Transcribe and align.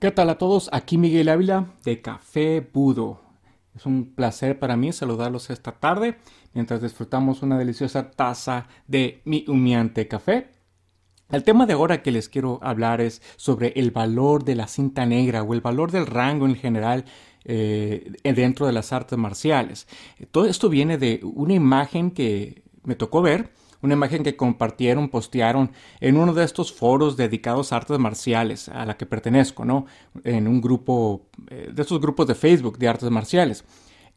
¿Qué 0.00 0.12
tal 0.12 0.30
a 0.30 0.38
todos? 0.38 0.70
Aquí 0.70 0.96
Miguel 0.96 1.28
Ávila 1.28 1.74
de 1.84 2.00
Café 2.00 2.60
Budo. 2.72 3.20
Es 3.74 3.84
un 3.84 4.14
placer 4.14 4.56
para 4.60 4.76
mí 4.76 4.92
saludarlos 4.92 5.50
esta 5.50 5.72
tarde 5.72 6.18
mientras 6.54 6.80
disfrutamos 6.80 7.42
una 7.42 7.58
deliciosa 7.58 8.12
taza 8.12 8.68
de 8.86 9.22
mi 9.24 9.44
humeante 9.48 10.06
café. 10.06 10.52
El 11.30 11.42
tema 11.42 11.66
de 11.66 11.72
ahora 11.72 12.00
que 12.00 12.12
les 12.12 12.28
quiero 12.28 12.60
hablar 12.62 13.00
es 13.00 13.22
sobre 13.34 13.72
el 13.74 13.90
valor 13.90 14.44
de 14.44 14.54
la 14.54 14.68
cinta 14.68 15.04
negra 15.04 15.42
o 15.42 15.52
el 15.52 15.62
valor 15.62 15.90
del 15.90 16.06
rango 16.06 16.46
en 16.46 16.54
general 16.54 17.04
eh, 17.44 18.12
dentro 18.22 18.66
de 18.66 18.72
las 18.72 18.92
artes 18.92 19.18
marciales. 19.18 19.88
Todo 20.30 20.46
esto 20.46 20.68
viene 20.68 20.96
de 20.96 21.18
una 21.24 21.54
imagen 21.54 22.12
que 22.12 22.62
me 22.84 22.94
tocó 22.94 23.20
ver 23.20 23.50
una 23.82 23.94
imagen 23.94 24.22
que 24.22 24.36
compartieron, 24.36 25.08
postearon 25.08 25.70
en 26.00 26.16
uno 26.16 26.34
de 26.34 26.44
estos 26.44 26.72
foros 26.72 27.16
dedicados 27.16 27.72
a 27.72 27.76
artes 27.76 27.98
marciales, 27.98 28.68
a 28.68 28.84
la 28.84 28.96
que 28.96 29.06
pertenezco, 29.06 29.64
¿no? 29.64 29.86
En 30.24 30.48
un 30.48 30.60
grupo, 30.60 31.26
eh, 31.48 31.70
de 31.72 31.82
estos 31.82 32.00
grupos 32.00 32.26
de 32.26 32.34
Facebook 32.34 32.78
de 32.78 32.88
artes 32.88 33.10
marciales. 33.10 33.64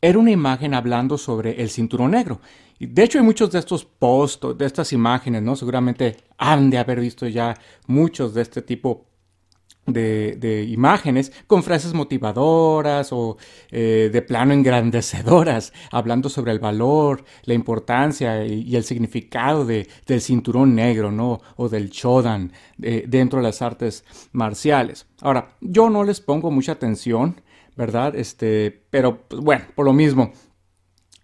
Era 0.02 0.18
una 0.18 0.32
imagen 0.32 0.74
hablando 0.74 1.18
sobre 1.18 1.62
el 1.62 1.70
cinturón 1.70 2.12
negro. 2.12 2.42
Y 2.80 2.88
de 2.88 3.04
hecho 3.04 3.20
hay 3.20 3.24
muchos 3.24 3.52
de 3.52 3.60
estos 3.60 3.86
posts, 3.86 4.58
de 4.58 4.66
estas 4.66 4.92
imágenes, 4.94 5.44
¿no? 5.44 5.56
Seguramente 5.56 6.18
han 6.40 6.72
de 6.72 6.80
haber 6.80 7.00
visto 7.00 7.28
ya 7.28 7.56
muchos 7.86 8.34
de 8.34 8.42
este 8.42 8.64
tipo 8.64 9.06
de, 9.86 10.68
imágenes 10.70 11.32
con 11.48 11.64
frases 11.64 11.94
motivadoras 11.94 13.12
o 13.12 13.38
eh, 13.72 14.10
de 14.12 14.22
plano 14.22 14.54
engrandecedoras, 14.54 15.74
hablando 15.92 16.30
sobre 16.30 16.52
el 16.52 16.60
valor, 16.60 17.24
la 17.44 17.54
importancia 17.54 18.46
y, 18.46 18.76
el 18.76 18.84
significado 18.84 19.66
de, 19.66 19.88
del 20.06 20.22
cinturón 20.22 20.76
negro, 20.76 21.12
¿no? 21.12 21.42
O 21.58 21.70
del 21.70 21.90
Shodan 21.90 22.52
eh, 22.82 23.06
dentro 23.08 23.40
de 23.40 23.44
las 23.44 23.62
artes 23.62 24.06
marciales. 24.32 25.08
Ahora, 25.22 25.56
yo 25.62 25.90
no 25.90 26.04
les 26.04 26.22
pongo 26.22 26.52
mucha 26.52 26.74
atención, 26.74 27.42
¿verdad? 27.76 28.16
Este, 28.16 28.86
pero 28.90 29.24
pues, 29.28 29.42
bueno, 29.42 29.66
por 29.76 29.86
lo 29.86 29.94
mismo, 29.94 30.32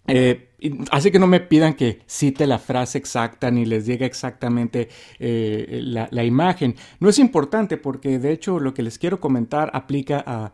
eh, 0.06 0.47
así 0.90 1.10
que 1.10 1.18
no 1.18 1.26
me 1.26 1.40
pidan 1.40 1.74
que 1.74 2.00
cite 2.06 2.46
la 2.46 2.58
frase 2.58 2.98
exacta 2.98 3.50
ni 3.50 3.64
les 3.64 3.86
diga 3.86 4.06
exactamente 4.06 4.88
eh, 5.18 5.80
la, 5.82 6.24
imagen. 6.24 6.74
No 7.00 7.08
es 7.08 7.18
importante 7.18 7.76
porque 7.76 8.18
de 8.18 8.32
hecho 8.32 8.58
lo 8.58 8.74
que 8.74 8.82
les 8.82 8.98
quiero 8.98 9.20
comentar 9.20 9.70
aplica 9.72 10.22
a, 10.26 10.52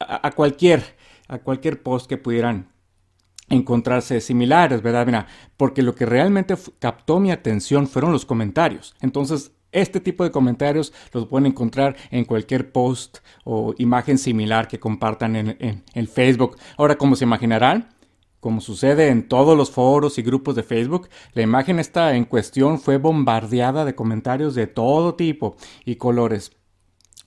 a, 0.00 0.30
cualquier, 0.32 0.82
a 1.28 1.38
cualquier 1.38 1.82
post 1.82 2.08
que 2.08 2.16
pudieran 2.16 2.68
encontrarse 3.48 4.20
similares, 4.20 4.82
¿verdad? 4.82 5.06
Mira, 5.06 5.26
porque 5.56 5.82
lo 5.82 5.94
que 5.94 6.06
realmente 6.06 6.54
captó 6.78 7.20
mi 7.20 7.30
atención 7.30 7.86
fueron 7.86 8.12
los 8.12 8.24
comentarios. 8.24 8.94
Entonces, 9.00 9.52
este 9.72 10.00
tipo 10.00 10.24
de 10.24 10.32
comentarios 10.32 10.92
los 11.12 11.26
pueden 11.26 11.46
encontrar 11.46 11.96
en 12.10 12.24
cualquier 12.24 12.72
post 12.72 13.18
o 13.44 13.74
imagen 13.78 14.18
similar 14.18 14.66
que 14.66 14.80
compartan 14.80 15.36
en, 15.36 15.56
en, 15.60 15.84
en 15.94 16.08
Facebook. 16.08 16.56
Ahora, 16.76 16.96
como 16.96 17.14
se 17.14 17.24
imaginarán, 17.24 17.88
como 18.40 18.60
sucede 18.60 19.08
en 19.08 19.28
todos 19.28 19.56
los 19.56 19.70
foros 19.70 20.18
y 20.18 20.22
grupos 20.22 20.56
de 20.56 20.62
Facebook, 20.62 21.08
la 21.34 21.42
imagen 21.42 21.78
esta 21.78 22.16
en 22.16 22.24
cuestión 22.24 22.80
fue 22.80 22.96
bombardeada 22.96 23.84
de 23.84 23.94
comentarios 23.94 24.54
de 24.54 24.66
todo 24.66 25.14
tipo 25.14 25.56
y 25.84 25.96
colores. 25.96 26.52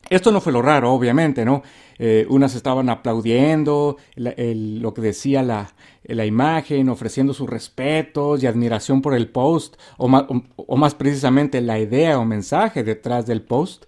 Esto 0.09 0.31
no 0.31 0.42
fue 0.42 0.52
lo 0.52 0.61
raro, 0.61 0.92
obviamente, 0.92 1.45
¿no? 1.45 1.64
Eh, 1.97 2.25
unas 2.30 2.55
estaban 2.55 2.89
aplaudiendo 2.89 3.97
lo 4.16 4.94
que 4.94 5.02
decía 5.02 5.44
la, 5.44 6.25
imagen, 6.25 6.89
ofreciendo 6.89 7.33
sus 7.33 7.50
respetos 7.50 8.44
y 8.44 8.48
admiración 8.48 9.02
por 9.02 9.14
el 9.14 9.30
post, 9.30 9.75
o 9.98 10.09
o 10.55 10.77
más 10.77 10.95
precisamente 10.95 11.61
la 11.61 11.80
idea 11.80 12.20
o 12.20 12.25
mensaje 12.25 12.83
detrás 12.83 13.25
del 13.25 13.44
post. 13.44 13.86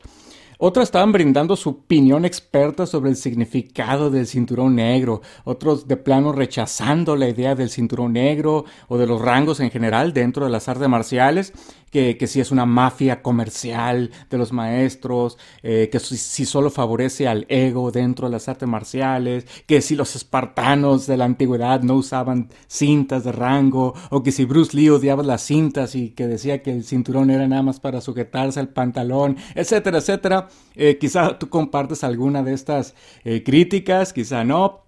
Otros 0.57 0.83
estaban 0.83 1.11
brindando 1.11 1.55
su 1.55 1.69
opinión 1.69 2.25
experta 2.25 2.85
sobre 2.85 3.09
el 3.09 3.15
significado 3.15 4.09
del 4.09 4.27
cinturón 4.27 4.75
negro, 4.75 5.21
otros 5.43 5.87
de 5.87 5.97
plano 5.97 6.31
rechazando 6.31 7.15
la 7.15 7.29
idea 7.29 7.55
del 7.55 7.69
cinturón 7.69 8.13
negro 8.13 8.65
o 8.87 8.97
de 8.97 9.07
los 9.07 9.21
rangos 9.21 9.59
en 9.59 9.71
general 9.71 10.13
dentro 10.13 10.45
de 10.45 10.51
las 10.51 10.69
artes 10.69 10.87
marciales, 10.87 11.53
que, 11.91 12.17
que 12.17 12.27
si 12.27 12.41
es 12.41 12.51
una 12.51 12.65
mafia 12.65 13.21
comercial 13.21 14.11
de 14.29 14.37
los 14.37 14.51
maestros, 14.51 15.37
eh, 15.63 15.87
que 15.89 15.99
si, 15.99 16.45
solo 16.45 16.69
favorece 16.69 17.27
al 17.27 17.45
ego 17.47 17.89
dentro 17.91 18.27
de 18.27 18.33
las 18.33 18.49
artes 18.49 18.67
marciales, 18.67 19.45
que 19.65 19.81
si 19.81 19.95
los 19.95 20.15
espartanos 20.15 21.07
de 21.07 21.15
la 21.15 21.23
antigüedad 21.23 21.81
no 21.83 21.95
usaban 21.95 22.49
cintas 22.67 23.23
de 23.23 23.31
rango, 23.31 23.93
o 24.09 24.23
que 24.23 24.33
si 24.33 24.43
Bruce 24.43 24.75
Lee 24.75 24.89
odiaba 24.89 25.23
las 25.23 25.43
cintas 25.43 25.95
y 25.95 26.09
que 26.09 26.27
decía 26.27 26.61
que 26.61 26.71
el 26.71 26.83
cinturón 26.83 27.29
era 27.29 27.47
nada 27.47 27.61
más 27.61 27.79
para 27.79 28.01
sujetarse 28.01 28.59
al 28.59 28.69
pantalón, 28.69 29.37
etcétera, 29.55 29.99
etcétera. 29.99 30.44
Eh, 30.75 30.97
quizá 30.97 31.37
tú 31.37 31.49
compartes 31.49 32.03
alguna 32.03 32.43
de 32.43 32.53
estas 32.53 32.95
eh, 33.23 33.43
críticas, 33.43 34.13
quizá 34.13 34.43
no, 34.43 34.84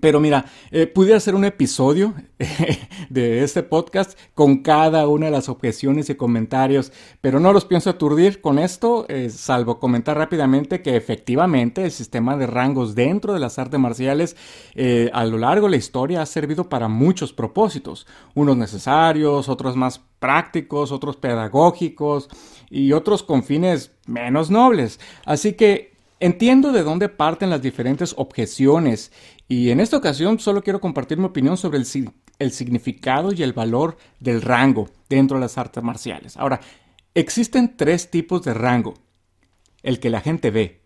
pero 0.00 0.20
mira, 0.20 0.46
eh, 0.70 0.86
pudiera 0.86 1.18
hacer 1.18 1.34
un 1.34 1.44
episodio 1.44 2.14
de 3.10 3.42
este 3.42 3.62
podcast 3.62 4.18
con 4.34 4.58
cada 4.58 5.06
una 5.06 5.26
de 5.26 5.32
las 5.32 5.48
objeciones 5.48 6.10
y 6.10 6.14
comentarios, 6.14 6.92
pero 7.20 7.40
no 7.40 7.52
los 7.52 7.64
pienso 7.64 7.90
aturdir 7.90 8.40
con 8.40 8.58
esto, 8.58 9.06
eh, 9.08 9.30
salvo 9.30 9.78
comentar 9.78 10.16
rápidamente 10.16 10.82
que 10.82 10.96
efectivamente 10.96 11.84
el 11.84 11.90
sistema 11.90 12.36
de 12.36 12.46
rangos 12.46 12.94
dentro 12.94 13.34
de 13.34 13.40
las 13.40 13.58
artes 13.58 13.78
marciales 13.78 14.36
eh, 14.74 15.10
a 15.12 15.24
lo 15.24 15.38
largo 15.38 15.66
de 15.66 15.72
la 15.72 15.76
historia 15.76 16.22
ha 16.22 16.26
servido 16.26 16.68
para 16.68 16.88
muchos 16.88 17.32
propósitos, 17.32 18.06
unos 18.34 18.56
necesarios, 18.56 19.48
otros 19.48 19.76
más 19.76 20.00
prácticos, 20.18 20.92
otros 20.92 21.16
pedagógicos 21.16 22.28
y 22.70 22.92
otros 22.92 23.22
con 23.22 23.42
fines 23.42 23.92
menos 24.06 24.50
nobles. 24.50 25.00
Así 25.24 25.54
que 25.54 25.89
Entiendo 26.22 26.70
de 26.70 26.82
dónde 26.82 27.08
parten 27.08 27.48
las 27.48 27.62
diferentes 27.62 28.14
objeciones 28.18 29.10
y 29.48 29.70
en 29.70 29.80
esta 29.80 29.96
ocasión 29.96 30.38
solo 30.38 30.62
quiero 30.62 30.78
compartir 30.78 31.16
mi 31.16 31.24
opinión 31.24 31.56
sobre 31.56 31.78
el, 31.78 32.52
significado 32.52 33.32
y 33.32 33.42
el 33.42 33.54
valor 33.54 33.96
del 34.20 34.42
rango 34.42 34.90
dentro 35.08 35.38
de 35.38 35.40
las 35.40 35.56
artes 35.56 35.82
marciales. 35.82 36.36
Ahora, 36.36 36.60
existen 37.14 37.74
tres 37.74 38.10
tipos 38.10 38.42
de 38.42 38.52
rango. 38.52 38.94
El 39.82 39.98
que 39.98 40.10
la 40.10 40.20
gente 40.20 40.50
ve, 40.50 40.82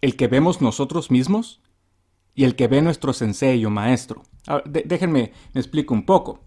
el 0.00 0.16
que 0.16 0.26
vemos 0.26 0.62
nosotros 0.62 1.10
mismos 1.10 1.60
y 2.34 2.44
el 2.44 2.56
que 2.56 2.66
ve 2.66 2.80
nuestro 2.80 3.12
sensei 3.12 3.62
o 3.66 3.70
maestro. 3.70 4.22
déjenme, 4.64 5.32
me 5.52 5.60
explico 5.60 5.92
un 5.92 6.06
poco. 6.06 6.40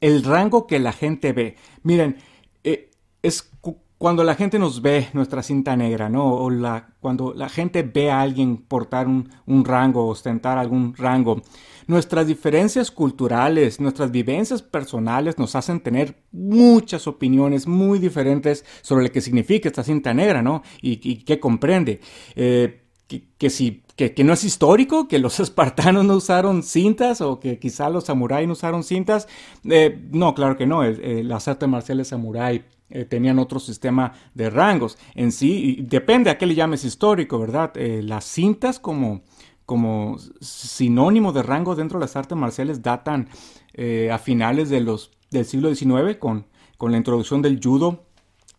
El 0.00 0.24
rango 0.24 0.66
que 0.66 0.80
la 0.80 0.92
gente 0.92 1.32
ve. 1.32 1.54
Miren, 1.84 2.16
eh, 2.64 2.90
es 3.22 3.48
cuando 3.98 4.24
la 4.24 4.34
gente 4.34 4.58
nos 4.58 4.82
ve 4.82 5.08
nuestra 5.14 5.42
cinta 5.42 5.74
negra, 5.74 6.08
¿no? 6.08 6.34
O 6.34 6.50
la, 6.50 6.88
cuando 7.00 7.32
la 7.34 7.48
gente 7.48 7.82
ve 7.82 8.10
a 8.10 8.20
alguien 8.20 8.58
portar 8.58 9.08
un, 9.08 9.30
un 9.46 9.64
rango, 9.64 10.06
ostentar 10.06 10.58
algún 10.58 10.94
rango, 10.94 11.42
nuestras 11.86 12.26
diferencias 12.26 12.90
culturales, 12.90 13.80
nuestras 13.80 14.10
vivencias 14.10 14.60
personales 14.60 15.38
nos 15.38 15.54
hacen 15.54 15.80
tener 15.80 16.16
muchas 16.32 17.06
opiniones 17.06 17.66
muy 17.66 17.98
diferentes 17.98 18.64
sobre 18.82 19.04
lo 19.04 19.12
que 19.12 19.20
significa 19.20 19.68
esta 19.68 19.84
cinta 19.84 20.12
negra, 20.12 20.42
¿no? 20.42 20.62
Y, 20.82 20.96
qué 21.24 21.40
comprende. 21.40 22.00
Eh, 22.34 22.82
que, 23.08 24.24
no 24.24 24.32
es 24.32 24.44
histórico, 24.44 25.08
que 25.08 25.18
los 25.18 25.40
espartanos 25.40 26.04
no 26.04 26.16
usaron 26.16 26.62
cintas 26.62 27.20
o 27.20 27.40
que 27.40 27.58
quizá 27.58 27.88
los 27.88 28.04
samuráis 28.04 28.46
no 28.46 28.52
usaron 28.52 28.82
cintas. 28.82 29.26
Eh, 29.64 30.06
no, 30.10 30.34
claro 30.34 30.56
que 30.56 30.66
no. 30.66 30.82
las 30.84 31.48
artes 31.48 31.68
marciales 31.68 32.08
samurái 32.08 32.64
eh, 32.88 33.04
tenían 33.04 33.38
otro 33.38 33.58
sistema 33.58 34.12
de 34.34 34.48
rangos. 34.50 34.96
En 35.14 35.32
sí, 35.32 35.78
depende 35.82 36.30
a 36.30 36.38
qué 36.38 36.46
le 36.46 36.54
llames 36.54 36.84
histórico, 36.84 37.38
¿verdad? 37.38 37.72
Eh, 37.76 38.02
las 38.02 38.24
cintas 38.24 38.78
como, 38.78 39.22
como 39.64 40.16
sinónimo 40.40 41.32
de 41.32 41.42
rango 41.42 41.74
dentro 41.74 41.98
de 41.98 42.04
las 42.04 42.16
artes 42.16 42.38
marciales 42.38 42.82
datan 42.82 43.28
eh, 43.74 44.10
a 44.12 44.18
finales 44.18 44.70
de 44.70 44.80
los, 44.80 45.10
del 45.30 45.44
siglo 45.44 45.74
XIX 45.74 46.16
con, 46.18 46.46
con 46.78 46.92
la 46.92 46.98
introducción 46.98 47.42
del 47.42 47.60
judo 47.62 48.04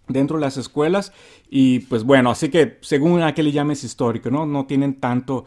dentro 0.10 0.38
de 0.38 0.42
las 0.42 0.58
escuelas 0.58 1.12
y 1.50 1.80
pues 1.80 2.04
bueno, 2.04 2.32
así 2.32 2.50
que 2.50 2.78
según 2.82 3.22
a 3.22 3.34
qué 3.34 3.44
le 3.44 3.52
llames 3.52 3.84
histórico, 3.84 4.30
¿no? 4.30 4.46
No 4.46 4.66
tienen 4.66 5.00
tanto 5.00 5.46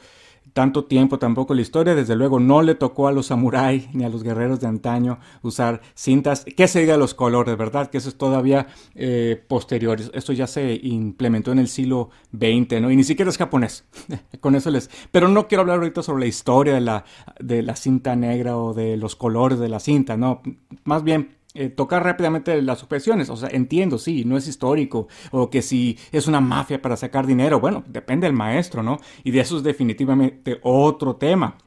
tanto 0.53 0.85
tiempo 0.85 1.19
tampoco 1.19 1.55
la 1.55 1.63
historia. 1.63 1.95
Desde 1.95 2.17
luego 2.17 2.41
no 2.41 2.63
le 2.63 2.75
tocó 2.75 3.09
a 3.09 3.13
los 3.13 3.27
samuráis 3.27 3.93
ni 3.95 4.05
a 4.05 4.09
los 4.09 4.23
guerreros 4.23 4.61
de 4.61 4.67
antaño 4.67 5.19
usar 5.43 5.81
cintas. 5.95 6.45
¿Qué 6.45 6.69
se 6.69 6.81
diga 6.81 6.97
los 6.97 7.15
colores, 7.15 7.57
verdad? 7.57 7.91
Que 7.91 7.99
eso 7.99 8.09
es 8.09 8.17
todavía 8.17 8.67
eh, 8.95 9.43
posterior. 9.49 10.01
Esto 10.13 10.33
ya 10.33 10.47
se 10.47 10.79
implementó 10.83 11.53
en 11.53 11.59
el 11.59 11.69
siglo 11.69 12.11
XX, 12.33 12.81
¿no? 12.81 12.91
Y 12.91 12.97
ni 12.97 13.05
siquiera 13.05 13.31
es 13.31 13.39
japonés. 13.39 13.85
Con 14.41 14.55
eso 14.55 14.71
les... 14.71 14.91
Pero 15.11 15.29
no 15.29 15.49
quiero 15.49 15.63
hablar 15.63 15.79
ahorita 15.79 16.03
sobre 16.03 16.21
la 16.21 16.27
historia 16.27 16.75
de 16.75 16.81
la, 16.81 17.05
de 17.39 17.63
la 17.63 17.77
cinta 17.77 18.17
negra 18.17 18.57
o 18.57 18.75
de 18.75 18.97
los 18.97 19.17
colores 19.17 19.59
de 19.59 19.69
la 19.69 19.81
cinta, 19.81 20.17
¿no? 20.17 20.43
Más 20.85 21.05
bien 21.05 21.40
eh, 21.61 21.69
tocar 21.69 22.03
rápidamente 22.03 22.63
las 22.63 22.83
objeciones. 22.83 23.29
O 23.29 23.37
sea, 23.37 23.51
entiendo, 23.53 23.99
sí, 23.99 24.25
no 24.25 24.39
es 24.39 24.49
histórico. 24.49 25.09
O 25.31 25.51
que 25.51 25.61
si 25.61 25.99
es 26.11 26.27
una 26.27 26.41
mafia 26.41 26.81
para 26.81 26.97
sacar 26.97 27.27
dinero. 27.27 27.61
Bueno, 27.61 27.85
depende 27.87 28.27
del 28.27 28.35
maestro, 28.35 28.83
¿no? 28.83 28.99
Y 29.25 29.31
de 29.31 29.41
eso 29.41 29.59
es 29.59 29.63
definitivamente 29.63 30.59
otro 30.63 31.17
tema. 31.17 31.59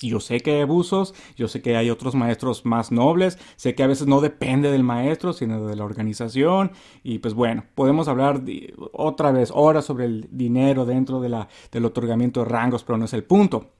Yo 0.00 0.18
sé 0.20 0.40
que 0.40 0.52
hay 0.52 0.60
abusos, 0.62 1.14
yo 1.36 1.46
sé 1.48 1.60
que 1.60 1.76
hay 1.76 1.90
otros 1.90 2.14
maestros 2.14 2.64
más 2.64 2.90
nobles, 2.90 3.38
sé 3.56 3.74
que 3.74 3.82
a 3.82 3.86
veces 3.86 4.06
no 4.06 4.22
depende 4.22 4.70
del 4.70 4.82
maestro, 4.82 5.34
sino 5.34 5.66
de 5.66 5.76
la 5.76 5.84
organización. 5.84 6.72
Y 7.02 7.18
pues 7.18 7.34
bueno, 7.34 7.64
podemos 7.74 8.08
hablar 8.08 8.40
otra 8.92 9.30
vez 9.30 9.50
horas 9.54 9.84
sobre 9.84 10.06
el 10.06 10.26
dinero 10.30 10.86
dentro 10.86 11.20
de 11.20 11.28
la, 11.28 11.48
del 11.70 11.84
otorgamiento 11.84 12.40
de 12.40 12.46
rangos, 12.46 12.82
pero 12.82 12.96
no 12.96 13.04
es 13.04 13.12
el 13.12 13.24
punto. 13.24 13.74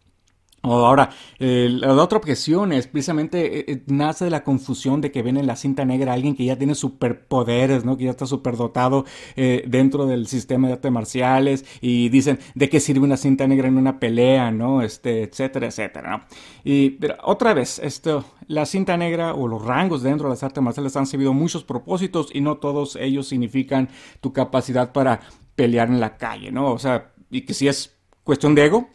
Ahora, 0.65 1.11
la 1.39 1.93
otra 2.03 2.19
objeción 2.19 2.73
es 2.73 2.87
precisamente 2.87 3.61
eh, 3.61 3.65
eh, 3.69 3.83
nace 3.87 4.25
de 4.25 4.31
la 4.31 4.45
confusión 4.45 5.03
de 5.03 5.13
que 5.13 5.23
ven 5.23 5.37
en 5.37 5.47
la 5.47 5.57
cinta 5.57 5.85
negra 5.85 6.13
a 6.13 6.15
alguien 6.15 6.35
que 6.35 6.45
ya 6.45 6.57
tiene 6.57 6.75
superpoderes, 6.75 7.85
¿no? 7.85 7.99
Que 7.99 8.05
ya 8.05 8.11
está 8.11 8.27
superdotado 8.27 9.05
eh, 9.37 9.65
dentro 9.67 10.07
del 10.07 10.27
sistema 10.27 10.69
de 10.69 10.75
artes 10.75 10.91
marciales 10.91 11.67
y 11.83 12.09
dicen 12.09 12.39
de 12.55 12.71
qué 12.71 12.81
sirve 12.81 13.05
una 13.05 13.19
cinta 13.19 13.47
negra 13.47 13.69
en 13.69 13.77
una 13.77 14.01
pelea, 14.01 14.51
¿no? 14.51 14.81
Este, 14.81 15.25
etcétera, 15.25 15.67
etcétera, 15.67 16.11
¿no? 16.17 16.25
Y 16.65 16.91
pero, 16.93 17.17
otra 17.25 17.53
vez, 17.53 17.79
esto, 17.79 18.25
la 18.47 18.65
cinta 18.65 18.97
negra 18.97 19.35
o 19.35 19.47
los 19.49 19.63
rangos 19.63 20.03
dentro 20.03 20.29
de 20.29 20.35
las 20.35 20.43
artes 20.43 20.63
marciales 20.63 20.97
han 20.97 21.07
servido 21.07 21.35
muchos 21.35 21.65
propósitos 21.65 22.29
y 22.33 22.41
no 22.41 22.57
todos 22.57 22.97
ellos 22.97 23.29
significan 23.29 23.91
tu 24.21 24.33
capacidad 24.33 24.93
para 24.93 25.21
pelear 25.57 25.89
en 25.89 26.01
la 26.01 26.17
calle, 26.17 26.51
¿no? 26.51 26.73
O 26.73 26.79
sea, 26.79 27.13
y 27.31 27.43
que 27.43 27.53
si 27.53 27.69
es 27.69 27.97
cuestión 28.25 28.55
de 28.55 28.65
ego, 28.65 28.89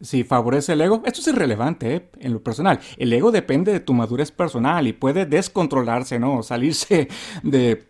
si 0.00 0.24
favorece 0.24 0.74
el 0.74 0.80
ego, 0.80 1.02
esto 1.04 1.20
es 1.20 1.26
irrelevante 1.28 1.94
¿eh? 1.94 2.10
en 2.20 2.32
lo 2.32 2.42
personal. 2.42 2.80
El 2.96 3.12
ego 3.12 3.30
depende 3.30 3.72
de 3.72 3.80
tu 3.80 3.94
madurez 3.94 4.30
personal 4.30 4.86
y 4.86 4.92
puede 4.92 5.26
descontrolarse, 5.26 6.18
¿no? 6.18 6.42
Salirse 6.42 7.08
de 7.42 7.86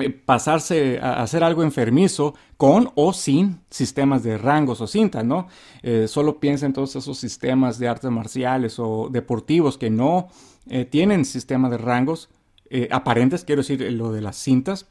eh, 0.00 0.10
pasarse 0.10 0.98
a 1.00 1.22
hacer 1.22 1.44
algo 1.44 1.62
enfermizo 1.62 2.34
con 2.56 2.90
o 2.94 3.12
sin 3.12 3.60
sistemas 3.70 4.22
de 4.22 4.38
rangos 4.38 4.80
o 4.80 4.86
cintas, 4.86 5.24
¿no? 5.24 5.48
Eh, 5.82 6.06
solo 6.08 6.40
piensa 6.40 6.66
en 6.66 6.72
todos 6.72 6.96
esos 6.96 7.18
sistemas 7.18 7.78
de 7.78 7.88
artes 7.88 8.10
marciales 8.10 8.78
o 8.78 9.08
deportivos 9.10 9.78
que 9.78 9.90
no 9.90 10.28
tienen 10.90 11.24
sistema 11.24 11.70
de 11.70 11.78
rangos 11.78 12.28
aparentes, 12.90 13.44
quiero 13.44 13.62
decir, 13.62 13.80
lo 13.92 14.10
de 14.10 14.20
las 14.20 14.34
cintas, 14.34 14.86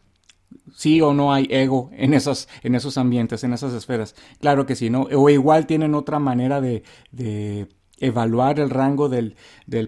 sí 0.74 1.02
o 1.02 1.14
no 1.14 1.34
hay 1.34 1.48
ego 1.50 1.90
en, 1.94 2.14
esas, 2.14 2.48
en 2.64 2.76
esos 2.76 2.98
ambientes, 2.98 3.44
en 3.44 3.54
esas 3.54 3.74
esferas. 3.74 4.16
Claro 4.40 4.66
que 4.66 4.76
sí, 4.76 4.90
¿no? 4.90 5.04
O 5.04 5.30
igual 5.30 5.66
tienen 5.68 5.96
otra 5.96 6.20
manera 6.20 6.62
de, 6.62 6.84
evaluar 7.98 8.60
el 8.60 8.70
rango 8.70 9.10
del, 9.10 9.36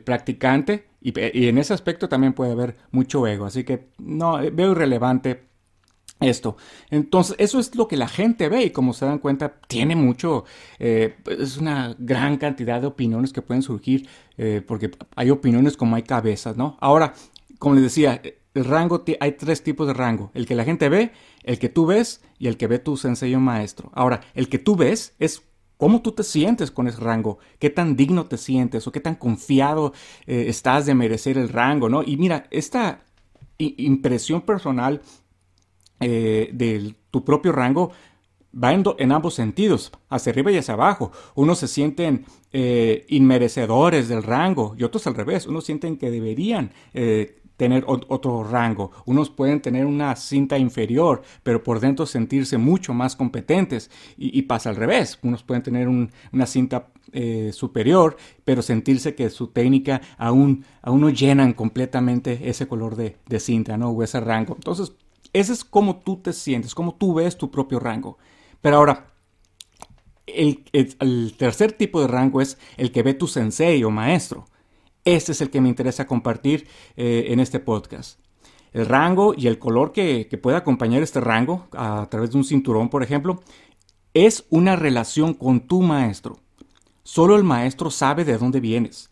practicante 0.04 0.88
y, 1.02 1.14
en 1.48 1.58
ese 1.58 1.74
aspecto 1.74 2.10
también 2.10 2.34
puede 2.34 2.52
haber 2.52 2.78
mucho 2.92 3.28
ego. 3.28 3.46
Así 3.46 3.64
que 3.64 3.90
no, 3.98 4.40
veo 4.52 4.72
irrelevante 4.72 5.48
esto. 6.20 6.58
Entonces, 6.90 7.36
eso 7.40 7.60
es 7.60 7.76
lo 7.76 7.88
que 7.88 7.98
la 7.98 8.08
gente 8.08 8.50
ve 8.50 8.64
y 8.64 8.70
como 8.72 8.94
se 8.94 9.06
dan 9.06 9.20
cuenta, 9.20 9.60
tiene 9.68 9.96
mucho, 9.96 10.46
eh, 10.80 11.16
es 11.26 11.58
una 11.58 11.96
gran 12.00 12.38
cantidad 12.38 12.82
de 12.82 12.88
opiniones 12.88 13.34
que 13.34 13.42
pueden 13.42 13.62
surgir 13.62 14.08
eh, 14.38 14.64
porque 14.66 14.92
hay 15.16 15.30
opiniones 15.30 15.78
como 15.78 15.96
hay 15.96 16.04
cabezas, 16.04 16.58
¿no? 16.58 16.78
Ahora, 16.80 17.14
como 17.60 17.76
les 17.76 17.84
decía, 17.84 18.22
el 18.58 18.66
rango, 18.66 19.04
hay 19.20 19.32
tres 19.34 19.64
tipos 19.64 19.88
de 19.88 19.94
rango. 19.94 20.32
El 20.34 20.46
que 20.46 20.56
la 20.56 20.64
gente 20.64 20.90
ve, 20.90 21.12
el 21.44 21.60
que 21.60 21.70
tú 21.70 21.86
ves 21.86 22.22
y 22.40 22.48
el 22.48 22.58
que 22.58 22.68
ve 22.68 22.80
tu 22.80 22.98
sensei 22.98 23.36
maestro. 23.38 23.92
Ahora, 23.94 24.22
el 24.34 24.50
que 24.50 24.60
tú 24.60 24.76
ves 24.76 25.16
es 25.20 25.44
cómo 25.78 26.02
tú 26.02 26.12
te 26.12 26.24
sientes 26.24 26.72
con 26.72 26.88
ese 26.88 27.00
rango, 27.00 27.38
qué 27.60 27.70
tan 27.70 27.96
digno 27.96 28.26
te 28.26 28.38
sientes 28.38 28.86
o 28.88 28.92
qué 28.92 29.00
tan 29.00 29.16
confiado 29.16 29.94
eh, 30.26 30.46
estás 30.48 30.86
de 30.86 30.96
merecer 30.96 31.38
el 31.38 31.50
rango, 31.50 31.88
¿no? 31.88 32.04
Y 32.04 32.18
mira, 32.18 32.48
esta 32.52 33.04
impresión 33.58 34.42
personal 34.42 35.02
eh, 36.00 36.50
de 36.54 36.96
tu 37.10 37.24
propio 37.24 37.52
rango 37.52 37.92
va 38.54 38.74
en, 38.74 39.12
ambos 39.12 39.36
sentidos, 39.36 39.92
hacia 40.10 40.32
arriba 40.32 40.52
y 40.52 40.58
hacia 40.58 40.74
abajo. 40.74 41.12
Unos 41.36 41.60
se 41.60 41.68
sienten 41.68 42.26
eh, 42.52 43.06
inmerecedores 43.10 44.08
del 44.08 44.24
rango 44.24 44.76
y 44.78 44.84
otros 44.84 45.06
al 45.06 45.16
revés. 45.16 45.46
Unos 45.46 45.66
sienten 45.66 45.98
que 45.98 46.10
deberían 46.10 46.72
tener 47.58 47.84
otro 47.88 48.44
rango. 48.44 48.92
Unos 49.06 49.30
pueden 49.30 49.62
tener 49.62 49.86
una 49.86 50.16
cinta 50.16 50.58
inferior, 50.58 51.24
pero 51.44 51.64
por 51.64 51.80
dentro 51.80 52.06
sentirse 52.06 52.58
mucho 52.58 52.94
más 52.94 53.16
competentes. 53.16 53.90
Y, 54.16 54.44
pasa 54.44 54.70
al 54.70 54.76
revés. 54.76 55.20
Unos 55.24 55.44
pueden 55.44 55.64
tener 55.64 55.88
una 55.88 56.46
cinta 56.46 56.90
eh, 57.12 57.52
superior, 57.54 58.16
pero 58.46 58.62
sentirse 58.62 59.16
que 59.16 59.30
su 59.30 59.48
técnica 59.48 60.02
aún, 60.18 60.66
aún 60.82 61.02
no 61.02 61.10
llenan 61.10 61.54
completamente 61.54 62.50
ese 62.50 62.68
color 62.68 62.96
de, 62.96 63.40
cinta, 63.40 63.76
¿no? 63.76 63.90
O 63.90 64.04
ese 64.04 64.20
rango. 64.20 64.56
Entonces, 64.56 64.94
ese 65.34 65.54
es 65.54 65.64
como 65.64 65.98
tú 65.98 66.18
te 66.18 66.34
sientes, 66.34 66.76
como 66.76 66.96
tú 66.96 67.16
ves 67.16 67.38
tu 67.38 67.50
propio 67.50 67.80
rango. 67.80 68.18
Pero 68.62 68.78
ahora, 68.78 69.14
el, 70.28 70.64
el 70.74 71.34
tercer 71.38 71.72
tipo 71.72 72.02
de 72.02 72.08
rango 72.08 72.40
es 72.42 72.58
el 72.78 72.92
que 72.92 73.04
ve 73.04 73.16
tu 73.16 73.28
sensei 73.28 73.84
o 73.84 73.90
maestro. 73.90 74.46
Este 75.08 75.32
es 75.32 75.40
el 75.40 75.50
que 75.50 75.62
me 75.62 75.70
interesa 75.70 76.06
compartir 76.06 76.68
eh, 76.98 77.28
en 77.30 77.40
este 77.40 77.62
podcast. 77.62 78.20
El 78.74 78.88
rango 78.88 79.34
y 79.34 79.48
el 79.48 79.58
color 79.58 79.94
que, 79.94 80.28
puede 80.44 80.58
acompañar 80.58 81.02
este 81.02 81.22
rango 81.22 81.70
a 81.72 82.10
través 82.12 82.32
de 82.32 82.38
un 82.38 82.44
cinturón, 82.44 82.90
por 82.90 83.04
ejemplo, 83.04 83.42
es 84.14 84.46
una 84.50 84.76
relación 84.76 85.34
con 85.34 85.62
tu 85.62 85.82
maestro. 85.82 86.40
Solo 87.04 87.38
el 87.38 87.46
maestro 87.46 87.90
sabe 87.90 88.26
de 88.26 88.38
dónde 88.38 88.60
vienes 88.60 89.10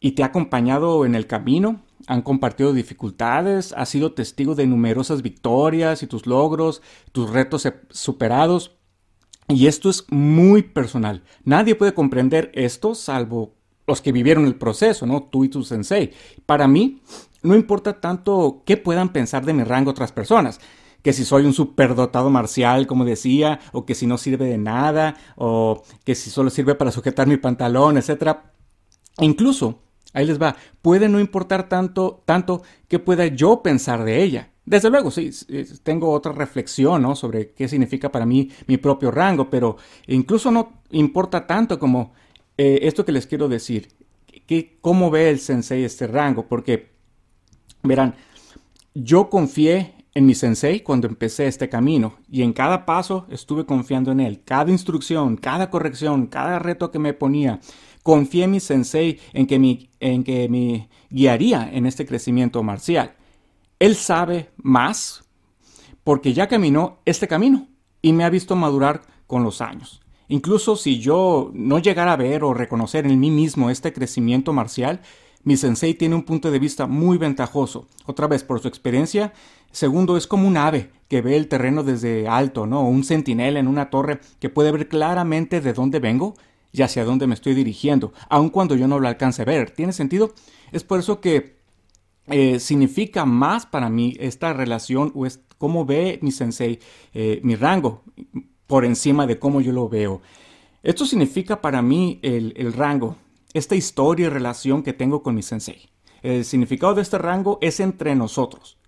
y 0.00 0.12
te 0.12 0.22
ha 0.22 0.26
acompañado 0.26 1.04
en 1.04 1.14
el 1.14 1.26
camino, 1.26 1.82
han 2.06 2.22
compartido 2.22 2.72
dificultades, 2.72 3.74
has 3.74 3.90
sido 3.90 4.14
testigo 4.14 4.54
de 4.54 4.66
numerosas 4.66 5.20
victorias 5.20 6.02
y 6.02 6.06
tus 6.06 6.26
logros, 6.26 6.80
tus 7.12 7.28
retos 7.28 7.68
superados. 7.90 8.78
Y 9.46 9.66
esto 9.66 9.90
es 9.90 10.06
muy 10.08 10.62
personal. 10.62 11.22
Nadie 11.44 11.74
puede 11.74 11.92
comprender 11.92 12.50
esto 12.54 12.94
salvo 12.94 13.52
los 13.92 14.00
que 14.00 14.10
vivieron 14.10 14.46
el 14.46 14.54
proceso, 14.54 15.06
¿no? 15.06 15.22
Tú 15.24 15.44
y 15.44 15.48
tu 15.48 15.62
sensei. 15.64 16.12
Para 16.46 16.66
mí, 16.66 17.02
no 17.42 17.54
importa 17.54 18.00
tanto 18.00 18.62
qué 18.64 18.78
puedan 18.78 19.12
pensar 19.12 19.44
de 19.44 19.52
mi 19.52 19.64
rango 19.64 19.90
otras 19.90 20.12
personas. 20.12 20.60
Que 21.02 21.12
si 21.12 21.26
soy 21.26 21.44
un 21.44 21.52
superdotado 21.52 22.30
marcial, 22.30 22.86
como 22.86 23.04
decía, 23.04 23.60
o 23.72 23.84
que 23.84 23.94
si 23.94 24.06
no 24.06 24.16
sirve 24.16 24.46
de 24.46 24.56
nada, 24.56 25.16
o 25.36 25.82
que 26.04 26.14
si 26.14 26.30
solo 26.30 26.48
sirve 26.48 26.74
para 26.74 26.90
sujetar 26.90 27.26
mi 27.26 27.36
pantalón, 27.36 27.98
etc. 27.98 28.38
E 29.18 29.26
incluso, 29.26 29.80
ahí 30.14 30.24
les 30.24 30.40
va, 30.40 30.56
puede 30.80 31.10
no 31.10 31.20
importar 31.20 31.68
tanto, 31.68 32.22
tanto 32.24 32.62
que 32.88 32.98
pueda 32.98 33.26
yo 33.26 33.62
pensar 33.62 34.04
de 34.04 34.22
ella. 34.22 34.52
Desde 34.64 34.88
luego, 34.88 35.10
sí, 35.10 35.30
tengo 35.82 36.10
otra 36.12 36.32
reflexión 36.32 37.02
¿no? 37.02 37.14
sobre 37.14 37.50
qué 37.50 37.68
significa 37.68 38.10
para 38.10 38.24
mí 38.24 38.50
mi 38.68 38.78
propio 38.78 39.10
rango, 39.10 39.50
pero 39.50 39.76
incluso 40.06 40.50
no 40.50 40.82
importa 40.92 41.46
tanto 41.46 41.78
como 41.78 42.12
eh, 42.64 42.86
esto 42.86 43.04
que 43.04 43.10
les 43.10 43.26
quiero 43.26 43.48
decir, 43.48 43.88
que, 44.46 44.78
¿cómo 44.80 45.10
ve 45.10 45.30
el 45.30 45.40
sensei 45.40 45.82
este 45.82 46.06
rango? 46.06 46.46
Porque, 46.46 46.92
verán, 47.82 48.14
yo 48.94 49.28
confié 49.28 49.94
en 50.14 50.26
mi 50.26 50.36
sensei 50.36 50.78
cuando 50.78 51.08
empecé 51.08 51.48
este 51.48 51.68
camino 51.68 52.18
y 52.30 52.42
en 52.42 52.52
cada 52.52 52.86
paso 52.86 53.26
estuve 53.30 53.66
confiando 53.66 54.12
en 54.12 54.20
él. 54.20 54.42
Cada 54.44 54.70
instrucción, 54.70 55.36
cada 55.36 55.70
corrección, 55.70 56.28
cada 56.28 56.60
reto 56.60 56.92
que 56.92 57.00
me 57.00 57.14
ponía, 57.14 57.58
confié 58.04 58.44
en 58.44 58.52
mi 58.52 58.60
sensei 58.60 59.18
en 59.32 59.48
que 59.48 59.58
me, 59.58 59.90
en 59.98 60.22
que 60.22 60.48
me 60.48 60.88
guiaría 61.10 61.68
en 61.72 61.86
este 61.86 62.06
crecimiento 62.06 62.62
marcial. 62.62 63.16
Él 63.80 63.96
sabe 63.96 64.50
más 64.56 65.24
porque 66.04 66.32
ya 66.32 66.46
caminó 66.46 66.98
este 67.06 67.26
camino 67.26 67.66
y 68.00 68.12
me 68.12 68.22
ha 68.22 68.30
visto 68.30 68.54
madurar 68.54 69.02
con 69.26 69.42
los 69.42 69.60
años. 69.60 70.01
Incluso 70.32 70.76
si 70.76 70.98
yo 70.98 71.50
no 71.52 71.78
llegara 71.78 72.14
a 72.14 72.16
ver 72.16 72.42
o 72.42 72.54
reconocer 72.54 73.04
en 73.06 73.20
mí 73.20 73.30
mismo 73.30 73.68
este 73.68 73.92
crecimiento 73.92 74.54
marcial, 74.54 75.02
mi 75.44 75.58
sensei 75.58 75.92
tiene 75.92 76.14
un 76.14 76.22
punto 76.22 76.50
de 76.50 76.58
vista 76.58 76.86
muy 76.86 77.18
ventajoso. 77.18 77.86
Otra 78.06 78.28
vez, 78.28 78.42
por 78.42 78.58
su 78.58 78.66
experiencia. 78.66 79.34
Segundo, 79.72 80.16
es 80.16 80.26
como 80.26 80.48
un 80.48 80.56
ave 80.56 80.90
que 81.08 81.20
ve 81.20 81.36
el 81.36 81.48
terreno 81.48 81.82
desde 81.82 82.28
alto, 82.28 82.64
¿no? 82.64 82.80
Un 82.80 83.04
centinela 83.04 83.60
en 83.60 83.68
una 83.68 83.90
torre 83.90 84.20
que 84.40 84.48
puede 84.48 84.72
ver 84.72 84.88
claramente 84.88 85.60
de 85.60 85.74
dónde 85.74 86.00
vengo 86.00 86.32
y 86.72 86.80
hacia 86.80 87.04
dónde 87.04 87.26
me 87.26 87.34
estoy 87.34 87.52
dirigiendo, 87.52 88.14
aun 88.30 88.48
cuando 88.48 88.74
yo 88.74 88.88
no 88.88 88.98
lo 88.98 89.08
alcance 89.08 89.42
a 89.42 89.44
ver. 89.44 89.72
¿Tiene 89.72 89.92
sentido? 89.92 90.32
Es 90.72 90.82
por 90.82 90.98
eso 90.98 91.20
que 91.20 91.58
eh, 92.28 92.58
significa 92.58 93.26
más 93.26 93.66
para 93.66 93.90
mí 93.90 94.16
esta 94.18 94.54
relación 94.54 95.12
o 95.14 95.26
cómo 95.58 95.84
ve 95.84 96.18
mi 96.22 96.32
sensei 96.32 96.78
eh, 97.12 97.40
mi 97.44 97.54
rango 97.54 98.02
por 98.72 98.86
encima 98.86 99.26
de 99.26 99.38
cómo 99.38 99.60
yo 99.60 99.70
lo 99.70 99.86
veo. 99.86 100.22
Esto 100.82 101.04
significa 101.04 101.60
para 101.60 101.82
mí 101.82 102.20
el, 102.22 102.72
rango, 102.72 103.16
esta 103.52 103.74
historia 103.74 104.28
y 104.28 104.28
relación 104.30 104.82
que 104.82 104.94
tengo 104.94 105.22
con 105.22 105.34
mi 105.34 105.42
sensei. 105.42 105.90
El 106.22 106.46
significado 106.46 106.94
de 106.94 107.02
este 107.02 107.18
rango 107.18 107.58
es 107.60 107.80
entre 107.80 108.14
nosotros. 108.14 108.78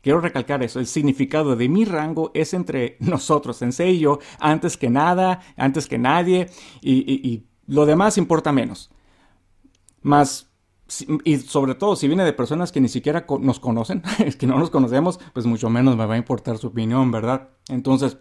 Quiero 0.00 0.20
recalcar 0.20 0.64
eso, 0.64 0.80
el 0.80 0.88
significado 0.88 1.54
de 1.54 1.68
mi 1.68 1.84
rango 1.84 2.32
es 2.34 2.52
entre 2.52 2.96
nosotros, 3.00 3.58
sensei 3.58 3.90
y 3.90 4.00
yo, 4.00 4.18
antes 4.40 4.76
que 4.76 4.90
nada, 4.90 5.38
antes 5.56 5.86
que 5.86 5.98
nadie, 5.98 6.50
y, 6.82 7.44
lo 7.68 7.86
demás 7.86 8.18
importa 8.18 8.50
menos. 8.50 8.90
Más 10.02 10.50
y 11.22 11.36
sobre 11.36 11.76
todo 11.76 11.94
si 11.94 12.08
viene 12.08 12.24
de 12.24 12.32
personas 12.32 12.72
que 12.72 12.80
ni 12.80 12.88
siquiera 12.88 13.24
nos 13.40 13.60
conocen, 13.60 14.02
es 14.18 14.34
que 14.40 14.48
no 14.48 14.58
nos 14.58 14.70
conocemos, 14.70 15.20
pues 15.32 15.46
mucho 15.46 15.70
menos 15.70 15.96
me 15.96 16.06
va 16.06 16.14
a 16.14 16.18
importar 16.18 16.58
su 16.58 16.66
opinión, 16.66 17.12
¿verdad? 17.12 17.50
Entonces, 17.68 18.16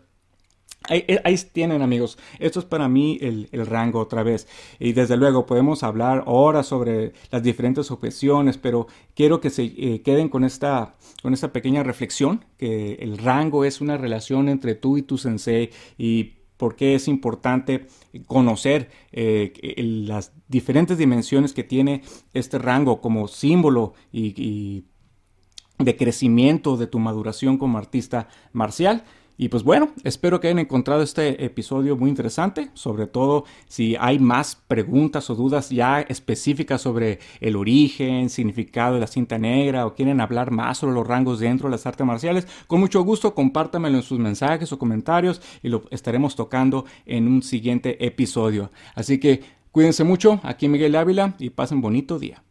Ahí, 0.89 1.37
tienen 1.51 1.81
amigos, 1.81 2.17
esto 2.39 2.59
es 2.59 2.65
para 2.65 2.87
mí 2.87 3.17
el, 3.21 3.47
rango 3.65 3.99
otra 3.99 4.23
vez 4.23 4.47
y 4.79 4.93
desde 4.93 5.17
luego 5.17 5.45
podemos 5.45 5.83
hablar 5.83 6.23
horas 6.25 6.67
sobre 6.67 7.13
las 7.29 7.43
diferentes 7.43 7.91
objeciones, 7.91 8.57
pero 8.57 8.87
quiero 9.13 9.41
que 9.41 9.49
se 9.49 9.65
eh, 9.65 10.01
queden 10.01 10.29
con 10.29 10.43
esta, 10.43 10.95
con 11.21 11.33
esta 11.33 11.51
pequeña 11.51 11.83
reflexión, 11.83 12.45
que 12.57 12.93
el 12.95 13.17
rango 13.17 13.65
es 13.65 13.81
una 13.81 13.97
relación 13.97 14.49
entre 14.49 14.75
tú 14.75 14.97
y 14.97 15.01
tu 15.01 15.17
sensei 15.17 15.71
y 15.97 16.35
por 16.55 16.75
qué 16.75 16.95
es 16.95 17.07
importante 17.07 17.87
conocer 18.25 18.89
eh, 19.11 19.53
las 20.07 20.31
diferentes 20.47 20.97
dimensiones 20.97 21.53
que 21.53 21.63
tiene 21.63 22.03
este 22.33 22.57
rango 22.57 23.01
como 23.01 23.27
símbolo 23.27 23.93
y 24.11 24.85
de 25.79 25.95
crecimiento 25.95 26.77
de 26.77 26.87
tu 26.87 26.99
maduración 26.99 27.57
como 27.57 27.77
artista 27.77 28.27
marcial. 28.51 29.03
Y 29.39 29.49
pues 29.49 29.61
bueno, 29.63 29.89
espero 30.03 30.39
que 30.39 30.47
hayan 30.47 30.57
encontrado 30.57 31.03
este 31.03 31.45
episodio 31.45 31.95
muy 31.95 32.09
interesante, 32.09 32.71
sobre 32.73 33.05
todo 33.05 33.45
si 33.67 33.95
hay 33.99 34.17
más 34.17 34.55
preguntas 34.55 35.29
o 35.29 35.35
dudas 35.35 35.69
ya 35.69 36.01
específicas 36.01 36.81
sobre 36.81 37.19
el 37.39 37.55
origen, 37.55 38.31
significado 38.31 38.95
de 38.95 39.01
la 39.01 39.05
cinta 39.05 39.37
negra 39.37 39.85
o 39.85 39.93
quieren 39.93 40.21
hablar 40.21 40.49
más 40.49 40.79
sobre 40.79 40.95
los 40.95 41.05
rangos 41.05 41.39
dentro 41.39 41.69
de 41.69 41.73
las 41.73 41.85
artes 41.85 42.05
marciales, 42.07 42.47
con 42.65 42.79
mucho 42.79 43.03
gusto 43.03 43.35
compártamelo 43.35 43.97
en 43.97 44.03
sus 44.03 44.17
mensajes 44.17 44.71
o 44.73 44.79
comentarios 44.79 45.39
y 45.61 45.69
lo 45.69 45.83
estaremos 45.91 46.35
tocando 46.35 46.85
en 47.05 47.27
un 47.27 47.43
siguiente 47.43 48.03
episodio. 48.07 48.71
Así 48.95 49.19
que 49.19 49.41
cuídense 49.71 50.03
mucho, 50.03 50.39
aquí 50.41 50.67
Miguel 50.67 50.95
Ávila 50.95 51.35
y 51.37 51.51
pasen 51.51 51.79
bonito 51.79 52.17
día. 52.17 52.41